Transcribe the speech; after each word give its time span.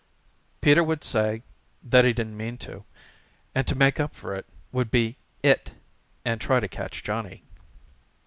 Peter 0.61 0.83
would 0.83 1.03
say 1.03 1.43
that 1.83 2.05
he 2.05 2.11
didn't 2.11 2.35
mean 2.35 2.57
to, 2.57 2.85
and 3.53 3.67
to 3.67 3.75
make 3.75 3.99
up 3.99 4.15
for 4.15 4.33
it 4.33 4.47
would 4.71 4.89
be 4.89 5.15
"it" 5.43 5.73
and 6.25 6.41
try 6.41 6.59
to 6.59 6.67
catch 6.67 7.03
Johnny. 7.03 7.43